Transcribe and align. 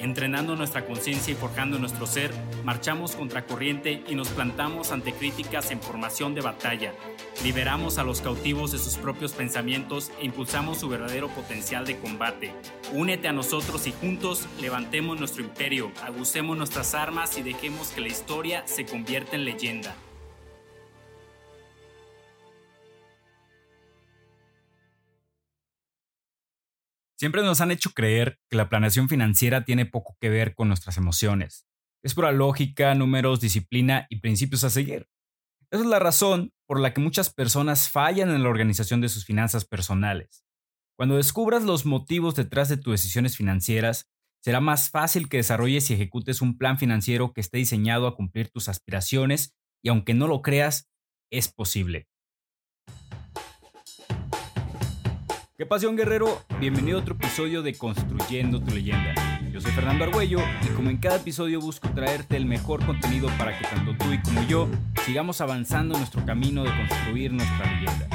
Entrenando 0.00 0.56
nuestra 0.56 0.86
conciencia 0.86 1.32
y 1.32 1.36
forjando 1.36 1.78
nuestro 1.78 2.06
ser, 2.06 2.32
marchamos 2.64 3.14
contra 3.14 3.44
corriente 3.44 4.02
y 4.08 4.14
nos 4.14 4.28
plantamos 4.28 4.92
ante 4.92 5.12
críticas 5.12 5.70
en 5.70 5.80
formación 5.82 6.34
de 6.34 6.40
batalla. 6.40 6.94
Liberamos 7.44 7.98
a 7.98 8.04
los 8.04 8.22
cautivos 8.22 8.72
de 8.72 8.78
sus 8.78 8.96
propios 8.96 9.32
pensamientos 9.32 10.10
e 10.18 10.24
impulsamos 10.24 10.78
su 10.78 10.88
verdadero 10.88 11.28
potencial 11.28 11.84
de 11.84 11.98
combate. 11.98 12.54
Únete 12.94 13.28
a 13.28 13.32
nosotros 13.32 13.86
y 13.86 13.92
juntos 13.92 14.46
levantemos 14.58 15.18
nuestro 15.18 15.42
imperio, 15.42 15.92
agucemos 16.02 16.56
nuestras 16.56 16.94
armas 16.94 17.36
y 17.36 17.42
dejemos 17.42 17.88
que 17.88 18.00
la 18.00 18.08
historia 18.08 18.62
se 18.66 18.86
convierta 18.86 19.36
en 19.36 19.44
leyenda. 19.44 19.94
Siempre 27.20 27.42
nos 27.42 27.60
han 27.60 27.70
hecho 27.70 27.90
creer 27.90 28.38
que 28.48 28.56
la 28.56 28.70
planeación 28.70 29.10
financiera 29.10 29.66
tiene 29.66 29.84
poco 29.84 30.16
que 30.22 30.30
ver 30.30 30.54
con 30.54 30.68
nuestras 30.68 30.96
emociones. 30.96 31.66
Es 32.02 32.14
pura 32.14 32.32
lógica, 32.32 32.94
números, 32.94 33.42
disciplina 33.42 34.06
y 34.08 34.20
principios 34.20 34.64
a 34.64 34.70
seguir. 34.70 35.06
Esa 35.70 35.82
es 35.82 35.86
la 35.86 35.98
razón 35.98 36.54
por 36.66 36.80
la 36.80 36.94
que 36.94 37.02
muchas 37.02 37.28
personas 37.28 37.90
fallan 37.90 38.30
en 38.30 38.42
la 38.42 38.48
organización 38.48 39.02
de 39.02 39.10
sus 39.10 39.26
finanzas 39.26 39.66
personales. 39.66 40.46
Cuando 40.96 41.16
descubras 41.16 41.62
los 41.62 41.84
motivos 41.84 42.36
detrás 42.36 42.70
de 42.70 42.78
tus 42.78 42.92
decisiones 42.92 43.36
financieras, 43.36 44.08
será 44.42 44.62
más 44.62 44.88
fácil 44.88 45.28
que 45.28 45.36
desarrolles 45.36 45.90
y 45.90 45.94
ejecutes 45.94 46.40
un 46.40 46.56
plan 46.56 46.78
financiero 46.78 47.34
que 47.34 47.42
esté 47.42 47.58
diseñado 47.58 48.06
a 48.06 48.16
cumplir 48.16 48.48
tus 48.48 48.70
aspiraciones 48.70 49.54
y 49.84 49.90
aunque 49.90 50.14
no 50.14 50.26
lo 50.26 50.40
creas, 50.40 50.88
es 51.30 51.52
posible. 51.52 52.08
¿Qué 55.60 55.66
pasión 55.66 55.94
guerrero? 55.94 56.42
Bienvenido 56.58 56.96
a 56.96 57.02
otro 57.02 57.12
episodio 57.12 57.60
de 57.60 57.74
Construyendo 57.74 58.62
tu 58.62 58.70
leyenda. 58.70 59.12
Yo 59.52 59.60
soy 59.60 59.72
Fernando 59.72 60.04
Argüello 60.04 60.38
y 60.62 60.68
como 60.68 60.88
en 60.88 60.96
cada 60.96 61.16
episodio 61.16 61.60
busco 61.60 61.90
traerte 61.90 62.38
el 62.38 62.46
mejor 62.46 62.82
contenido 62.86 63.28
para 63.36 63.58
que 63.58 63.66
tanto 63.66 63.94
tú 64.02 64.10
y 64.10 64.22
como 64.22 64.42
yo 64.44 64.70
sigamos 65.04 65.42
avanzando 65.42 65.96
en 65.96 66.00
nuestro 66.00 66.24
camino 66.24 66.64
de 66.64 66.74
construir 66.74 67.34
nuestra 67.34 67.74
leyenda. 67.74 68.08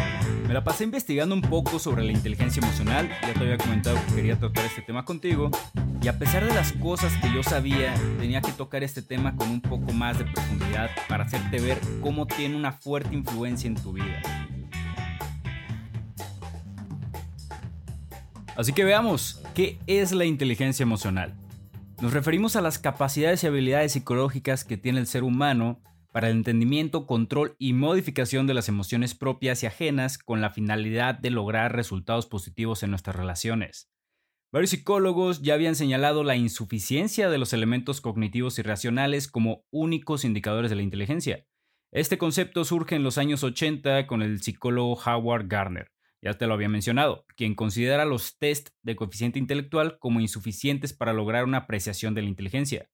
Me 0.48 0.56
la 0.56 0.64
pasé 0.64 0.86
investigando 0.86 1.36
un 1.36 1.44
poco 1.44 1.78
sobre 1.78 2.04
la 2.04 2.14
inteligencia 2.14 2.64
emocional, 2.64 3.08
ya 3.22 3.34
te 3.34 3.40
había 3.42 3.58
comentado 3.60 4.00
que 4.08 4.16
quería 4.16 4.40
tratar 4.40 4.66
este 4.66 4.82
tema 4.82 5.06
contigo, 5.06 5.52
y 6.02 6.08
a 6.08 6.18
pesar 6.18 6.46
de 6.46 6.54
las 6.56 6.74
cosas 6.74 7.14
que 7.18 7.32
yo 7.32 7.44
sabía, 7.44 7.94
tenía 8.18 8.42
que 8.42 8.54
tocar 8.54 8.84
este 8.84 9.04
tema 9.04 9.36
con 9.36 9.52
un 9.52 9.62
poco 9.62 9.94
más 9.94 10.18
de 10.18 10.26
profundidad 10.26 10.90
para 11.08 11.26
hacerte 11.26 11.60
ver 11.60 11.78
cómo 12.02 12.26
tiene 12.26 12.56
una 12.56 12.72
fuerte 12.72 13.14
influencia 13.14 13.68
en 13.68 13.76
tu 13.76 13.94
vida. 13.94 14.20
Así 18.58 18.72
que 18.72 18.86
veamos, 18.86 19.42
¿qué 19.54 19.80
es 19.86 20.14
la 20.14 20.24
inteligencia 20.24 20.84
emocional? 20.84 21.34
Nos 22.02 22.14
referimos 22.14 22.56
a 22.56 22.62
las 22.62 22.80
capacidades 22.80 23.44
y 23.44 23.48
habilidades 23.48 23.92
psicológicas 23.92 24.64
que 24.64 24.78
tiene 24.78 25.00
el 25.00 25.08
ser 25.08 25.24
humano 25.24 25.82
para 26.14 26.30
el 26.30 26.38
entendimiento, 26.38 27.06
control 27.06 27.58
y 27.60 27.74
modificación 27.74 28.48
de 28.48 28.54
las 28.54 28.70
emociones 28.70 29.14
propias 29.14 29.62
y 29.62 29.66
ajenas 29.66 30.18
con 30.18 30.40
la 30.40 30.52
finalidad 30.52 31.16
de 31.16 31.32
lograr 31.32 31.76
resultados 31.76 32.28
positivos 32.28 32.82
en 32.84 32.92
nuestras 32.92 33.18
relaciones. 33.18 33.90
Varios 34.54 34.70
psicólogos 34.70 35.42
ya 35.42 35.54
habían 35.54 35.76
señalado 35.76 36.24
la 36.24 36.38
insuficiencia 36.38 37.30
de 37.30 37.38
los 37.38 37.52
elementos 37.52 38.00
cognitivos 38.00 38.58
y 38.58 38.62
racionales 38.62 39.28
como 39.28 39.66
únicos 39.70 40.24
indicadores 40.24 40.70
de 40.70 40.78
la 40.78 40.84
inteligencia. 40.84 41.46
Este 41.92 42.18
concepto 42.18 42.64
surge 42.64 42.96
en 42.96 43.04
los 43.04 43.18
años 43.18 43.44
80 43.44 44.08
con 44.08 44.22
el 44.22 44.42
psicólogo 44.42 44.98
Howard 45.06 45.48
Gardner 45.50 45.95
ya 46.26 46.34
te 46.34 46.48
lo 46.48 46.56
había 46.56 46.70
mencionado, 46.70 47.24
quien 47.38 47.54
considera 47.54 48.04
los 48.04 48.40
test 48.40 48.70
de 48.82 48.96
coeficiente 48.96 49.38
intelectual 49.38 50.00
como 50.00 50.22
insuficientes 50.22 50.92
para 50.92 51.14
lograr 51.14 51.44
una 51.44 51.60
apreciación 51.60 52.16
de 52.16 52.24
la 52.24 52.30
inteligencia. 52.30 52.90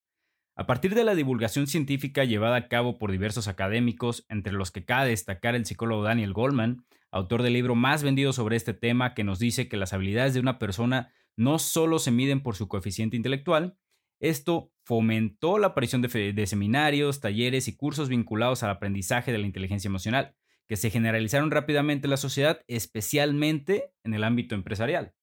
A 0.57 0.67
partir 0.67 0.95
de 0.95 1.05
la 1.05 1.15
divulgación 1.15 1.65
científica 1.65 2.25
llevada 2.25 2.57
a 2.57 2.67
cabo 2.67 2.97
por 2.97 3.09
diversos 3.09 3.47
académicos, 3.47 4.25
entre 4.27 4.51
los 4.51 4.69
que 4.69 4.83
cabe 4.83 5.11
destacar 5.11 5.55
el 5.55 5.65
psicólogo 5.65 6.03
Daniel 6.03 6.33
Goldman, 6.33 6.85
autor 7.09 7.41
del 7.41 7.53
libro 7.53 7.73
más 7.73 8.03
vendido 8.03 8.33
sobre 8.33 8.57
este 8.57 8.73
tema 8.73 9.13
que 9.13 9.23
nos 9.23 9.39
dice 9.39 9.69
que 9.69 9.77
las 9.77 9.93
habilidades 9.93 10.33
de 10.33 10.41
una 10.41 10.59
persona 10.59 11.13
no 11.37 11.57
solo 11.57 11.99
se 11.99 12.11
miden 12.11 12.43
por 12.43 12.57
su 12.57 12.67
coeficiente 12.67 13.15
intelectual, 13.15 13.77
esto 14.19 14.73
fomentó 14.83 15.57
la 15.57 15.67
aparición 15.67 16.01
de, 16.01 16.33
de 16.33 16.47
seminarios, 16.47 17.21
talleres 17.21 17.69
y 17.69 17.77
cursos 17.77 18.09
vinculados 18.09 18.61
al 18.61 18.71
aprendizaje 18.71 19.31
de 19.31 19.37
la 19.37 19.47
inteligencia 19.47 19.87
emocional, 19.87 20.35
que 20.71 20.77
se 20.77 20.89
generalizaron 20.89 21.51
rápidamente 21.51 22.07
en 22.07 22.11
la 22.11 22.15
sociedad, 22.15 22.61
especialmente 22.65 23.91
en 24.05 24.13
el 24.13 24.23
ámbito 24.23 24.55
empresarial. 24.55 25.13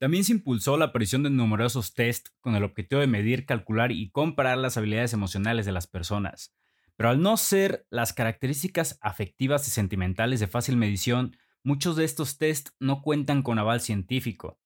También 0.00 0.24
se 0.24 0.32
impulsó 0.32 0.78
la 0.78 0.86
aparición 0.86 1.22
de 1.22 1.28
numerosos 1.28 1.92
tests 1.92 2.34
con 2.40 2.54
el 2.54 2.64
objetivo 2.64 3.02
de 3.02 3.06
medir, 3.06 3.44
calcular 3.44 3.92
y 3.92 4.08
comparar 4.08 4.56
las 4.56 4.78
habilidades 4.78 5.12
emocionales 5.12 5.66
de 5.66 5.72
las 5.72 5.86
personas. 5.86 6.56
Pero 6.96 7.10
al 7.10 7.20
no 7.20 7.36
ser 7.36 7.86
las 7.90 8.14
características 8.14 8.98
afectivas 9.02 9.68
y 9.68 9.70
sentimentales 9.70 10.40
de 10.40 10.46
fácil 10.46 10.78
medición, 10.78 11.36
muchos 11.62 11.94
de 11.96 12.04
estos 12.06 12.38
tests 12.38 12.74
no 12.80 13.02
cuentan 13.02 13.42
con 13.42 13.58
aval 13.58 13.82
científico. 13.82 14.58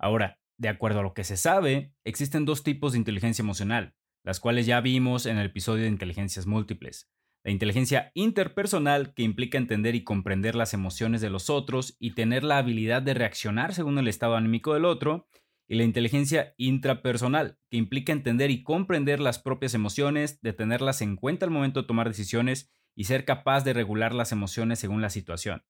Ahora, 0.00 0.40
de 0.56 0.68
acuerdo 0.68 0.98
a 0.98 1.04
lo 1.04 1.14
que 1.14 1.22
se 1.22 1.36
sabe, 1.36 1.94
existen 2.02 2.44
dos 2.44 2.64
tipos 2.64 2.90
de 2.90 2.98
inteligencia 2.98 3.44
emocional, 3.44 3.94
las 4.24 4.40
cuales 4.40 4.66
ya 4.66 4.80
vimos 4.80 5.26
en 5.26 5.38
el 5.38 5.46
episodio 5.46 5.84
de 5.84 5.90
inteligencias 5.90 6.44
múltiples. 6.44 7.08
La 7.48 7.52
inteligencia 7.52 8.12
interpersonal, 8.12 9.14
que 9.14 9.22
implica 9.22 9.56
entender 9.56 9.94
y 9.94 10.04
comprender 10.04 10.54
las 10.54 10.74
emociones 10.74 11.22
de 11.22 11.30
los 11.30 11.48
otros 11.48 11.96
y 11.98 12.10
tener 12.10 12.44
la 12.44 12.58
habilidad 12.58 13.00
de 13.00 13.14
reaccionar 13.14 13.72
según 13.72 13.96
el 13.96 14.06
estado 14.06 14.36
anímico 14.36 14.74
del 14.74 14.84
otro. 14.84 15.26
Y 15.66 15.76
la 15.76 15.84
inteligencia 15.84 16.52
intrapersonal, 16.58 17.58
que 17.70 17.78
implica 17.78 18.12
entender 18.12 18.50
y 18.50 18.62
comprender 18.62 19.18
las 19.18 19.38
propias 19.38 19.72
emociones, 19.72 20.42
de 20.42 20.52
tenerlas 20.52 21.00
en 21.00 21.16
cuenta 21.16 21.46
al 21.46 21.50
momento 21.50 21.80
de 21.80 21.86
tomar 21.86 22.06
decisiones 22.06 22.70
y 22.94 23.04
ser 23.04 23.24
capaz 23.24 23.64
de 23.64 23.72
regular 23.72 24.12
las 24.12 24.30
emociones 24.30 24.78
según 24.78 25.00
la 25.00 25.08
situación. 25.08 25.64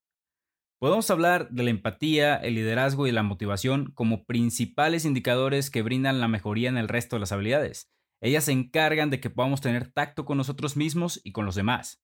Podemos 0.79 1.09
hablar 1.09 1.49
de 1.49 1.63
la 1.63 1.69
empatía, 1.69 2.35
el 2.35 2.55
liderazgo 2.55 3.07
y 3.07 3.13
la 3.13 3.23
motivación 3.23 3.93
como 3.93 4.25
principales 4.25 5.05
indicadores 5.05 5.69
que 5.69 5.81
brindan 5.81 6.19
la 6.19 6.27
mejoría 6.27 6.67
en 6.67 6.77
el 6.77 6.89
resto 6.89 7.15
de 7.15 7.21
las 7.21 7.31
habilidades. 7.31 7.89
Ellas 8.21 8.45
se 8.45 8.51
encargan 8.51 9.09
de 9.09 9.19
que 9.19 9.29
podamos 9.29 9.61
tener 9.61 9.91
tacto 9.91 10.25
con 10.25 10.37
nosotros 10.37 10.75
mismos 10.75 11.21
y 11.23 11.31
con 11.31 11.45
los 11.45 11.55
demás. 11.55 12.01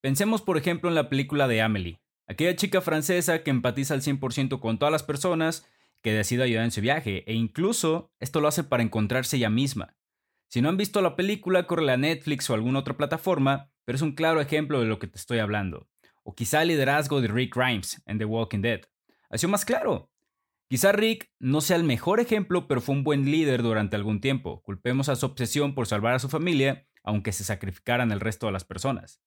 Pensemos 0.00 0.42
por 0.42 0.58
ejemplo 0.58 0.88
en 0.90 0.94
la 0.94 1.08
película 1.08 1.48
de 1.48 1.62
Amelie, 1.62 2.00
aquella 2.26 2.56
chica 2.56 2.80
francesa 2.80 3.42
que 3.42 3.50
empatiza 3.50 3.94
al 3.94 4.02
100% 4.02 4.60
con 4.60 4.78
todas 4.78 4.92
las 4.92 5.02
personas, 5.02 5.66
que 6.02 6.12
decide 6.12 6.42
ayudar 6.42 6.64
en 6.64 6.70
su 6.70 6.82
viaje, 6.82 7.24
e 7.26 7.32
incluso 7.32 8.12
esto 8.20 8.40
lo 8.40 8.48
hace 8.48 8.64
para 8.64 8.82
encontrarse 8.82 9.36
ella 9.38 9.48
misma. 9.48 9.96
Si 10.48 10.60
no 10.60 10.68
han 10.68 10.76
visto 10.76 11.00
la 11.00 11.16
película, 11.16 11.66
corre 11.66 11.90
a 11.90 11.96
Netflix 11.96 12.48
o 12.50 12.54
alguna 12.54 12.80
otra 12.80 12.96
plataforma, 12.96 13.72
pero 13.84 13.96
es 13.96 14.02
un 14.02 14.12
claro 14.12 14.40
ejemplo 14.40 14.80
de 14.80 14.86
lo 14.86 14.98
que 14.98 15.06
te 15.06 15.18
estoy 15.18 15.38
hablando. 15.38 15.88
O 16.22 16.34
quizá 16.34 16.62
el 16.62 16.68
liderazgo 16.68 17.20
de 17.20 17.28
Rick 17.28 17.56
Grimes 17.56 18.02
en 18.06 18.18
The 18.18 18.26
Walking 18.26 18.60
Dead. 18.60 18.82
Ha 19.30 19.38
sido 19.38 19.50
más 19.50 19.64
claro. 19.64 20.10
Quizá 20.68 20.92
Rick 20.92 21.30
no 21.38 21.60
sea 21.60 21.76
el 21.76 21.84
mejor 21.84 22.20
ejemplo, 22.20 22.66
pero 22.66 22.80
fue 22.80 22.94
un 22.94 23.04
buen 23.04 23.30
líder 23.30 23.62
durante 23.62 23.96
algún 23.96 24.20
tiempo. 24.20 24.62
Culpemos 24.62 25.08
a 25.08 25.16
su 25.16 25.26
obsesión 25.26 25.74
por 25.74 25.86
salvar 25.86 26.14
a 26.14 26.18
su 26.18 26.28
familia, 26.28 26.86
aunque 27.02 27.32
se 27.32 27.44
sacrificaran 27.44 28.10
el 28.12 28.20
resto 28.20 28.46
de 28.46 28.52
las 28.52 28.64
personas. 28.64 29.20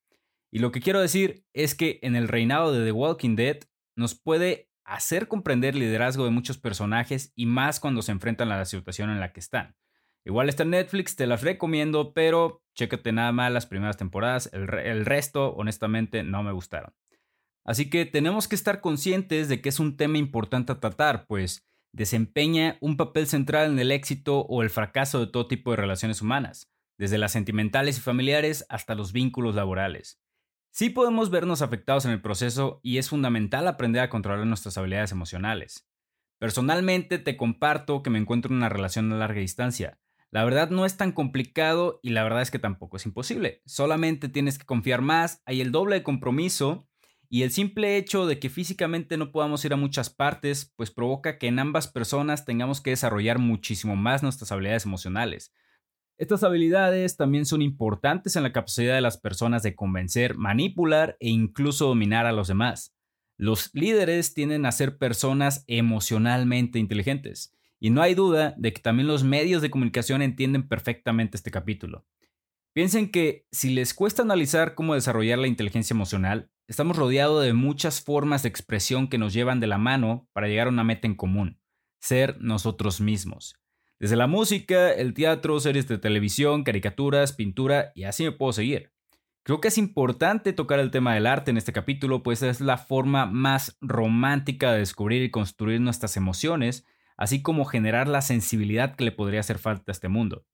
Y 0.52 0.60
lo 0.60 0.72
que 0.72 0.82
quiero 0.82 1.00
decir 1.00 1.46
es 1.54 1.76
que 1.76 2.00
en 2.02 2.16
el 2.16 2.28
reinado 2.28 2.72
de 2.72 2.84
The 2.84 2.92
Walking 2.92 3.36
Dead 3.36 3.58
nos 3.96 4.16
puede 4.16 4.70
hacer 4.84 5.28
comprender 5.28 5.74
el 5.74 5.82
liderazgo 5.82 6.24
de 6.26 6.32
muchos 6.32 6.58
personajes 6.58 7.34
y 7.36 7.46
más 7.46 7.80
cuando 7.80 8.02
se 8.02 8.14
enfrentan 8.14 8.52
a 8.52 8.58
la 8.58 8.66
situación 8.66 9.10
en 9.10 9.20
la 9.20 9.34
que 9.34 9.42
están. 9.42 9.76
Igual 10.24 10.50
está 10.50 10.64
en 10.64 10.72
Netflix, 10.72 11.16
te 11.16 11.28
las 11.28 11.42
recomiendo, 11.44 12.14
pero 12.14 12.64
chécate 12.74 13.12
nada 13.12 13.32
más 13.32 13.52
las 13.52 13.66
primeras 13.66 13.98
temporadas, 13.98 14.50
el, 14.54 14.74
el 14.80 15.06
resto 15.06 15.54
honestamente 15.54 16.24
no 16.24 16.44
me 16.44 16.52
gustaron. 16.52 16.94
Así 17.68 17.90
que 17.90 18.06
tenemos 18.06 18.48
que 18.48 18.56
estar 18.56 18.80
conscientes 18.80 19.50
de 19.50 19.62
que 19.62 19.70
es 19.70 19.80
un 19.82 19.98
tema 19.98 20.18
importante 20.18 20.72
a 20.72 20.80
tratar, 20.80 21.28
pues 21.28 21.68
desempeña 21.92 22.78
un 22.80 22.96
papel 22.96 23.28
central 23.28 23.72
en 23.72 23.80
el 23.80 23.92
éxito 23.92 24.40
o 24.40 24.64
el 24.64 24.70
fracaso 24.70 25.20
de 25.20 25.28
todo 25.28 25.48
tipo 25.48 25.72
de 25.72 25.78
relaciones 25.78 26.22
humanas, 26.22 26.72
desde 26.98 27.18
las 27.18 27.34
sentimentales 27.34 27.98
y 27.98 28.02
familiares 28.02 28.66
hasta 28.70 28.96
los 28.96 29.12
vínculos 29.12 29.54
laborales. 29.54 30.22
Sí 30.72 30.90
podemos 30.90 31.30
vernos 31.30 31.62
afectados 31.62 32.06
en 32.06 32.12
el 32.12 32.22
proceso 32.22 32.80
y 32.84 33.00
es 33.00 33.10
fundamental 33.10 33.68
aprender 33.68 34.02
a 34.02 34.10
controlar 34.10 34.46
nuestras 34.46 34.78
habilidades 34.78 35.12
emocionales. 35.12 35.90
Personalmente 36.40 37.18
te 37.18 37.36
comparto 37.36 38.02
que 38.02 38.10
me 38.10 38.20
encuentro 38.20 38.52
en 38.52 38.58
una 38.58 38.70
relación 38.70 39.12
a 39.12 39.18
larga 39.18 39.42
distancia. 39.42 40.00
La 40.30 40.46
verdad 40.46 40.70
no 40.70 40.86
es 40.86 40.96
tan 40.96 41.12
complicado 41.12 42.00
y 42.02 42.12
la 42.12 42.24
verdad 42.24 42.44
es 42.44 42.52
que 42.52 42.60
tampoco 42.60 42.96
es 42.96 43.06
imposible. 43.06 43.62
Solamente 43.66 44.30
tienes 44.30 44.58
que 44.58 44.66
confiar 44.66 45.02
más, 45.02 45.42
hay 45.46 45.60
el 45.60 45.72
doble 45.72 45.96
de 45.96 46.04
compromiso 46.04 46.88
y 47.30 47.44
el 47.44 47.52
simple 47.52 47.98
hecho 47.98 48.26
de 48.26 48.40
que 48.40 48.50
físicamente 48.50 49.18
no 49.18 49.32
podamos 49.32 49.64
ir 49.66 49.74
a 49.74 49.78
muchas 49.78 50.10
partes, 50.10 50.74
pues 50.76 50.92
provoca 50.92 51.38
que 51.38 51.48
en 51.48 51.60
ambas 51.60 51.88
personas 51.88 52.46
tengamos 52.46 52.82
que 52.82 52.92
desarrollar 52.92 53.40
muchísimo 53.40 53.96
más 53.96 54.24
nuestras 54.24 54.52
habilidades 54.52 54.86
emocionales. 54.86 55.54
Estas 56.18 56.44
habilidades 56.44 57.18
también 57.18 57.46
son 57.46 57.62
importantes 57.62 58.36
en 58.36 58.44
la 58.44 58.54
capacidad 58.54 58.96
de 58.96 59.02
las 59.02 59.18
personas 59.18 59.62
de 59.62 59.76
convencer, 59.76 60.38
manipular 60.38 61.18
e 61.20 61.30
incluso 61.30 61.88
dominar 61.88 62.26
a 62.26 62.32
los 62.32 62.48
demás. 62.48 62.96
Los 63.38 63.70
líderes 63.74 64.34
tienden 64.34 64.66
a 64.66 64.72
ser 64.72 64.98
personas 64.98 65.64
emocionalmente 65.68 66.80
inteligentes, 66.80 67.54
y 67.80 67.92
no 67.92 68.02
hay 68.02 68.16
duda 68.16 68.56
de 68.58 68.74
que 68.74 68.82
también 68.82 69.08
los 69.08 69.24
medios 69.24 69.62
de 69.62 69.70
comunicación 69.70 70.22
entienden 70.22 70.68
perfectamente 70.68 71.38
este 71.38 71.52
capítulo. 71.52 72.06
Piensen 72.78 73.10
que 73.10 73.48
si 73.52 73.72
les 73.72 73.96
cuesta 73.96 74.22
analizar 74.22 74.76
cómo 74.76 74.94
desarrollar 74.94 75.40
la 75.40 75.48
inteligencia 75.48 75.96
emocional, 75.96 76.52
estamos 76.68 76.96
rodeados 76.96 77.44
de 77.44 77.54
muchas 77.54 78.02
formas 78.02 78.44
de 78.44 78.50
expresión 78.50 79.08
que 79.08 79.18
nos 79.18 79.34
llevan 79.34 79.60
de 79.60 79.66
la 79.66 79.80
mano 79.80 80.30
para 80.32 80.48
llegar 80.48 80.68
a 80.68 80.70
una 80.70 80.84
meta 80.84 81.08
en 81.08 81.16
común, 81.16 81.60
ser 82.00 82.40
nosotros 82.40 83.02
mismos. 83.02 83.56
Desde 84.00 84.16
la 84.16 84.28
música, 84.28 84.92
el 84.92 85.16
teatro, 85.16 85.60
series 85.60 85.88
de 85.88 85.98
televisión, 85.98 86.64
caricaturas, 86.64 87.34
pintura 87.34 87.92
y 87.96 88.04
así 88.04 88.26
me 88.26 88.32
puedo 88.32 88.54
seguir. 88.54 88.92
Creo 89.42 89.60
que 89.60 89.70
es 89.70 89.80
importante 89.80 90.54
tocar 90.54 90.80
el 90.80 90.92
tema 90.92 91.16
del 91.16 91.26
arte 91.26 91.50
en 91.50 91.58
este 91.58 91.74
capítulo, 91.74 92.22
pues 92.22 92.44
es 92.44 92.62
la 92.62 92.78
forma 92.78 93.26
más 93.26 93.76
romántica 93.82 94.72
de 94.72 94.78
descubrir 94.78 95.24
y 95.24 95.32
construir 95.32 95.82
nuestras 95.82 96.16
emociones, 96.16 96.86
así 97.18 97.42
como 97.42 97.66
generar 97.66 98.08
la 98.08 98.22
sensibilidad 98.22 98.96
que 98.96 99.04
le 99.04 99.12
podría 99.12 99.40
hacer 99.40 99.58
falta 99.58 99.92
a 99.92 99.94
este 99.94 100.10
mundo. 100.10 100.46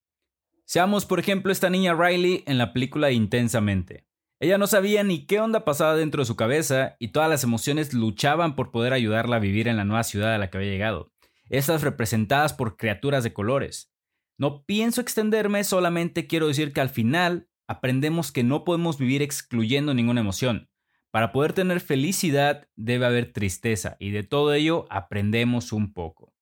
Seamos, 0.65 1.05
por 1.05 1.19
ejemplo, 1.19 1.51
esta 1.51 1.69
niña 1.69 1.93
Riley 1.93 2.43
en 2.47 2.57
la 2.57 2.73
película 2.73 3.11
Intensamente. 3.11 4.07
Ella 4.39 4.57
no 4.57 4.67
sabía 4.67 5.03
ni 5.03 5.25
qué 5.25 5.39
onda 5.39 5.63
pasaba 5.65 5.95
dentro 5.95 6.21
de 6.21 6.25
su 6.25 6.35
cabeza 6.35 6.95
y 6.99 7.09
todas 7.09 7.29
las 7.29 7.43
emociones 7.43 7.93
luchaban 7.93 8.55
por 8.55 8.71
poder 8.71 8.93
ayudarla 8.93 9.37
a 9.37 9.39
vivir 9.39 9.67
en 9.67 9.77
la 9.77 9.85
nueva 9.85 10.03
ciudad 10.03 10.33
a 10.33 10.37
la 10.37 10.49
que 10.49 10.57
había 10.57 10.71
llegado, 10.71 11.11
estas 11.49 11.81
representadas 11.81 12.53
por 12.53 12.75
criaturas 12.75 13.23
de 13.23 13.33
colores. 13.33 13.93
No 14.37 14.65
pienso 14.65 14.99
extenderme, 14.99 15.63
solamente 15.63 16.27
quiero 16.27 16.47
decir 16.47 16.73
que 16.73 16.81
al 16.81 16.89
final 16.89 17.47
aprendemos 17.67 18.31
que 18.31 18.43
no 18.43 18.63
podemos 18.63 18.97
vivir 18.97 19.21
excluyendo 19.21 19.93
ninguna 19.93 20.21
emoción. 20.21 20.69
Para 21.11 21.31
poder 21.31 21.53
tener 21.53 21.79
felicidad 21.79 22.67
debe 22.75 23.05
haber 23.05 23.31
tristeza 23.31 23.95
y 23.99 24.11
de 24.11 24.23
todo 24.23 24.53
ello 24.53 24.87
aprendemos 24.89 25.71
un 25.71 25.93
poco. 25.93 26.33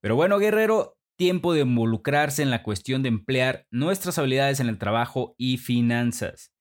Pero 0.00 0.16
bueno, 0.16 0.38
guerrero, 0.38 0.95
tiempo 1.16 1.52
de 1.54 1.62
involucrarse 1.62 2.42
en 2.42 2.50
la 2.50 2.62
cuestión 2.62 3.02
de 3.02 3.08
emplear 3.08 3.66
nuestras 3.70 4.18
habilidades 4.18 4.60
en 4.60 4.68
el 4.68 4.78
trabajo 4.78 5.34
y 5.38 5.58
finanzas. 5.58 6.52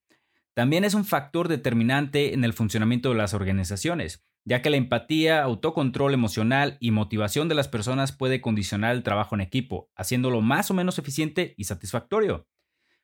También 0.54 0.86
es 0.86 0.94
un 0.94 1.04
factor 1.04 1.50
determinante 1.50 2.34
en 2.34 2.46
el 2.46 2.54
funcionamiento 2.54 3.10
de 3.10 3.16
las 3.16 3.34
organizaciones, 3.34 4.26
ya 4.46 4.62
que 4.62 4.70
la 4.70 4.78
empatía, 4.78 5.44
autocontrol 5.44 6.14
emocional 6.14 6.78
y 6.80 6.92
motivación 6.92 7.50
de 7.50 7.56
las 7.56 7.68
personas 7.68 8.12
puede 8.12 8.40
condicionar 8.40 8.96
el 8.96 9.04
trabajo 9.04 9.36
en 9.36 9.42
equipo, 9.42 9.90
haciéndolo 9.96 10.40
más 10.42 10.72
o 10.72 10.74
menos 10.74 10.98
eficiente 10.98 11.56
y 11.58 11.66
satisfactorio. 11.66 12.48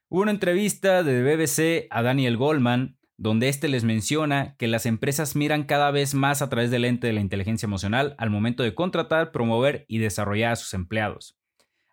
Hubo 0.07 0.21
una 0.21 0.31
entrevista 0.31 1.03
de 1.03 1.24
BBC 1.24 1.88
a 1.89 2.01
Daniel 2.03 2.38
Goldman, 2.38 2.98
donde 3.18 3.50
éste 3.50 3.68
les 3.68 3.83
menciona 3.83 4.56
que 4.57 4.68
las 4.68 4.86
empresas 4.86 5.36
miran 5.36 5.63
cada 5.63 5.92
vez 5.92 6.13
más 6.13 6.42
a 6.42 6.50
través 6.50 6.71
del 6.71 6.83
lente 6.83 7.07
de 7.07 7.13
la 7.13 7.21
inteligencia 7.21 7.65
emocional 7.65 8.15
al 8.18 8.30
momento 8.30 8.63
de 8.63 8.74
contratar, 8.74 9.31
promover 9.31 9.86
y 9.88 9.98
desarrollar 9.98 10.53
a 10.53 10.56
sus 10.56 10.74
empleados. 10.74 11.40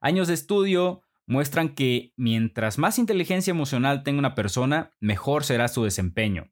Años 0.00 0.28
de 0.28 0.34
estudio 0.34 1.02
muestran 1.26 1.74
que 1.74 2.12
mientras 2.16 2.78
más 2.78 2.98
inteligencia 2.98 3.50
emocional 3.50 4.02
tenga 4.02 4.18
una 4.18 4.34
persona, 4.34 4.92
mejor 5.00 5.44
será 5.44 5.68
su 5.68 5.84
desempeño. 5.84 6.50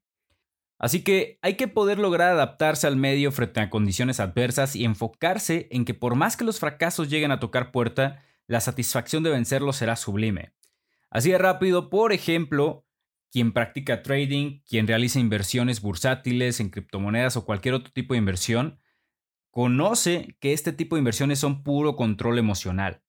Así 0.79 1.03
que 1.03 1.39
hay 1.41 1.55
que 1.55 1.69
poder 1.69 1.99
lograr 1.99 2.33
adaptarse 2.33 2.87
al 2.87 2.97
medio 2.97 3.33
frente 3.33 3.61
a 3.61 3.71
condiciones 3.71 4.21
adversas 4.21 4.77
y 4.77 4.85
enfocarse 4.85 5.69
en 5.71 5.87
que 5.87 5.95
por 5.95 6.17
más 6.17 6.37
que 6.37 6.45
los 6.45 6.61
fracasos 6.61 7.09
lleguen 7.09 7.31
a 7.31 7.41
tocar 7.41 7.73
puerta, 7.73 8.23
la 8.47 8.61
satisfacción 8.61 9.23
de 9.23 9.31
vencerlos 9.31 9.77
será 9.77 9.97
sublime. 9.97 10.53
Así 11.09 11.31
de 11.31 11.39
rápido, 11.39 11.89
por 11.89 12.13
ejemplo, 12.13 12.87
quien 13.33 13.53
practica 13.53 14.03
trading, 14.03 14.61
quien 14.69 14.87
realiza 14.87 15.19
inversiones 15.19 15.81
bursátiles 15.81 16.61
en 16.61 16.69
criptomonedas 16.69 17.37
o 17.37 17.47
cualquier 17.47 17.75
otro 17.75 17.93
tipo 17.93 18.13
de 18.13 18.19
inversión, 18.19 18.79
conoce 19.51 20.37
que 20.41 20.53
este 20.53 20.73
tipo 20.73 20.97
de 20.97 21.01
inversiones 21.01 21.39
son 21.39 21.63
puro 21.63 21.97
control 21.97 22.39
emocional. 22.39 23.03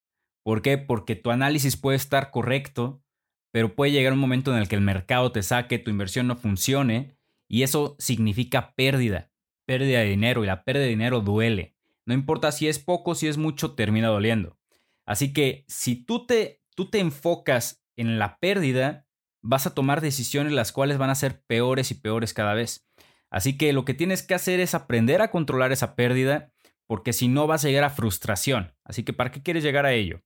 ¿Por 0.48 0.62
qué? 0.62 0.78
Porque 0.78 1.18
tu 1.18 1.30
análisis 1.30 1.76
puede 1.76 1.98
estar 1.98 2.32
correcto, 2.32 3.04
pero 3.52 3.76
puede 3.76 3.92
llegar 3.92 4.14
un 4.14 4.20
momento 4.20 4.54
en 4.54 4.60
el 4.60 4.70
que 4.70 4.76
el 4.76 4.82
mercado 4.82 5.34
te 5.34 5.44
saque, 5.44 5.78
tu 5.78 5.92
inversión 5.92 6.26
no 6.26 6.38
funcione, 6.38 7.18
y 7.50 7.64
eso 7.64 7.98
significa 8.00 8.74
pérdida, 8.74 9.30
pérdida 9.66 10.00
de 10.00 10.06
dinero, 10.06 10.46
y 10.46 10.48
la 10.48 10.64
pérdida 10.64 10.84
de 10.84 10.92
dinero 10.92 11.20
duele. 11.20 11.76
No 12.06 12.14
importa 12.14 12.54
si 12.54 12.70
es 12.70 12.80
poco, 12.80 13.14
si 13.14 13.28
es 13.28 13.38
mucho, 13.38 13.74
termina 13.76 14.08
doliendo. 14.08 14.58
Así 15.06 15.34
que 15.34 15.66
si 15.68 15.98
tú 16.06 16.26
te, 16.26 16.62
tú 16.76 16.90
te 16.90 17.00
enfocas 17.00 17.84
en 17.98 18.18
la 18.18 18.40
pérdida, 18.40 19.06
vas 19.42 19.68
a 19.68 19.76
tomar 19.76 20.00
decisiones 20.00 20.54
las 20.54 20.72
cuales 20.72 20.98
van 20.98 21.10
a 21.10 21.16
ser 21.16 21.42
peores 21.42 21.92
y 21.92 21.96
peores 21.96 22.34
cada 22.34 22.54
vez. 22.54 22.88
Así 23.30 23.58
que 23.58 23.74
lo 23.74 23.84
que 23.84 23.94
tienes 23.94 24.24
que 24.24 24.34
hacer 24.34 24.62
es 24.62 24.76
aprender 24.76 25.22
a 25.22 25.30
controlar 25.30 25.74
esa 25.74 25.94
pérdida, 25.98 26.54
porque 26.86 27.12
si 27.12 27.28
no 27.28 27.48
vas 27.48 27.66
a 27.66 27.68
llegar 27.68 27.84
a 27.84 27.90
frustración. 27.90 28.74
Así 28.86 29.04
que 29.04 29.12
¿para 29.12 29.34
qué 29.34 29.44
quieres 29.44 29.62
llegar 29.62 29.86
a 29.86 29.92
ello? 29.92 30.22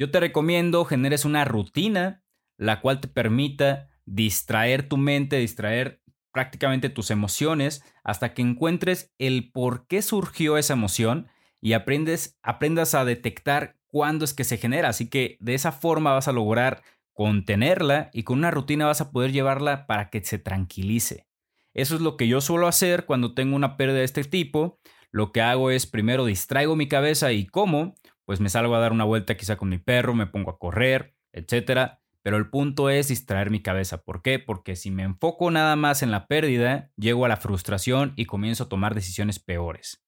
Yo 0.00 0.10
te 0.10 0.18
recomiendo 0.18 0.86
generes 0.86 1.26
una 1.26 1.44
rutina 1.44 2.24
la 2.56 2.80
cual 2.80 3.00
te 3.00 3.08
permita 3.08 3.90
distraer 4.06 4.88
tu 4.88 4.96
mente, 4.96 5.36
distraer 5.36 6.00
prácticamente 6.32 6.88
tus 6.88 7.10
emociones 7.10 7.84
hasta 8.02 8.32
que 8.32 8.40
encuentres 8.40 9.12
el 9.18 9.52
por 9.52 9.86
qué 9.88 10.00
surgió 10.00 10.56
esa 10.56 10.72
emoción 10.72 11.28
y 11.60 11.74
aprendes, 11.74 12.38
aprendas 12.42 12.94
a 12.94 13.04
detectar 13.04 13.76
cuándo 13.88 14.24
es 14.24 14.32
que 14.32 14.44
se 14.44 14.56
genera. 14.56 14.88
Así 14.88 15.10
que 15.10 15.36
de 15.38 15.52
esa 15.52 15.70
forma 15.70 16.14
vas 16.14 16.28
a 16.28 16.32
lograr 16.32 16.82
contenerla 17.12 18.08
y 18.14 18.22
con 18.22 18.38
una 18.38 18.50
rutina 18.50 18.86
vas 18.86 19.02
a 19.02 19.10
poder 19.10 19.32
llevarla 19.32 19.86
para 19.86 20.08
que 20.08 20.24
se 20.24 20.38
tranquilice. 20.38 21.26
Eso 21.74 21.94
es 21.94 22.00
lo 22.00 22.16
que 22.16 22.26
yo 22.26 22.40
suelo 22.40 22.68
hacer 22.68 23.04
cuando 23.04 23.34
tengo 23.34 23.54
una 23.54 23.76
pérdida 23.76 23.98
de 23.98 24.04
este 24.04 24.24
tipo. 24.24 24.80
Lo 25.10 25.30
que 25.30 25.42
hago 25.42 25.70
es 25.70 25.84
primero 25.84 26.24
distraigo 26.24 26.74
mi 26.74 26.88
cabeza 26.88 27.32
y 27.32 27.46
cómo, 27.46 27.96
pues 28.30 28.38
me 28.38 28.48
salgo 28.48 28.76
a 28.76 28.78
dar 28.78 28.92
una 28.92 29.02
vuelta 29.02 29.36
quizá 29.36 29.56
con 29.56 29.70
mi 29.70 29.78
perro, 29.78 30.14
me 30.14 30.28
pongo 30.28 30.52
a 30.52 30.58
correr, 30.60 31.16
etc. 31.32 31.98
Pero 32.22 32.36
el 32.36 32.48
punto 32.48 32.88
es 32.88 33.08
distraer 33.08 33.50
mi 33.50 33.60
cabeza. 33.60 34.04
¿Por 34.04 34.22
qué? 34.22 34.38
Porque 34.38 34.76
si 34.76 34.92
me 34.92 35.02
enfoco 35.02 35.50
nada 35.50 35.74
más 35.74 36.04
en 36.04 36.12
la 36.12 36.28
pérdida, 36.28 36.92
llego 36.96 37.24
a 37.24 37.28
la 37.28 37.38
frustración 37.38 38.12
y 38.14 38.26
comienzo 38.26 38.62
a 38.62 38.68
tomar 38.68 38.94
decisiones 38.94 39.40
peores. 39.40 40.04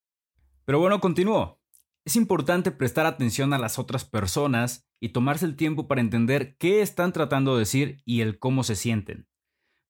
Pero 0.65 0.79
bueno, 0.79 1.01
continúo. 1.01 1.61
Es 2.05 2.15
importante 2.15 2.71
prestar 2.71 3.07
atención 3.07 3.53
a 3.55 3.59
las 3.59 3.81
otras 3.81 4.05
personas 4.05 4.89
y 5.01 5.09
tomarse 5.09 5.45
el 5.45 5.57
tiempo 5.57 5.89
para 5.89 6.01
entender 6.01 6.57
qué 6.59 6.81
están 6.81 7.13
tratando 7.13 7.55
de 7.55 7.59
decir 7.59 8.03
y 8.05 8.21
el 8.21 8.39
cómo 8.39 8.63
se 8.63 8.77
sienten. 8.77 9.27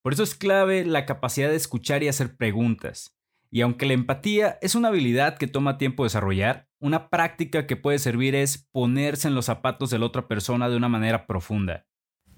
Por 0.00 0.14
eso 0.14 0.22
es 0.22 0.34
clave 0.34 0.86
la 0.86 1.04
capacidad 1.04 1.50
de 1.50 1.56
escuchar 1.56 2.02
y 2.02 2.08
hacer 2.08 2.34
preguntas. 2.38 3.14
Y 3.54 3.60
aunque 3.60 3.84
la 3.84 3.92
empatía 3.92 4.58
es 4.62 4.74
una 4.74 4.88
habilidad 4.88 5.36
que 5.36 5.46
toma 5.46 5.76
tiempo 5.76 6.04
desarrollar, 6.04 6.70
una 6.80 7.10
práctica 7.10 7.66
que 7.66 7.76
puede 7.76 7.98
servir 7.98 8.34
es 8.34 8.66
ponerse 8.72 9.28
en 9.28 9.34
los 9.34 9.44
zapatos 9.44 9.90
de 9.90 9.98
la 9.98 10.06
otra 10.06 10.26
persona 10.26 10.70
de 10.70 10.76
una 10.76 10.88
manera 10.88 11.26
profunda. 11.26 11.86